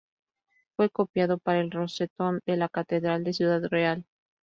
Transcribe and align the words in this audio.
Fue 0.75 0.89
copiado 0.89 1.37
para 1.37 1.59
el 1.59 1.69
rosetón 1.69 2.39
de 2.47 2.57
la 2.57 2.69
Catedral 2.69 3.23
de 3.23 3.33
Ciudad 3.33 3.61
Real. 3.69 4.03